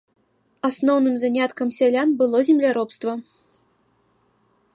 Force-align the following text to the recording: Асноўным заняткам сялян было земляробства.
Асноўным 0.69 1.15
заняткам 1.23 1.67
сялян 1.81 2.09
было 2.23 2.37
земляробства. 2.51 3.19